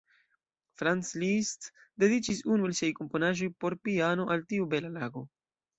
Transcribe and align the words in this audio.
Franz 0.81 1.11
Liszt 1.23 1.69
dediĉis 2.05 2.41
unu 2.55 2.71
el 2.71 2.75
siaj 2.81 2.91
komponaĵoj 3.03 3.53
por 3.65 3.79
piano 3.89 4.31
al 4.37 4.47
tiu 4.53 4.71
bela 4.75 4.95
lago. 5.01 5.29